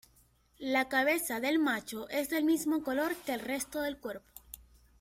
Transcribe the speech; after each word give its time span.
La 0.57 0.89
cabeza 0.89 1.39
del 1.39 1.59
macho 1.59 2.09
es 2.09 2.27
del 2.31 2.43
mismo 2.43 2.81
color 2.81 3.15
que 3.17 3.35
el 3.35 3.39
resto 3.39 3.81
del 3.81 3.99
cuerpo. 3.99 4.31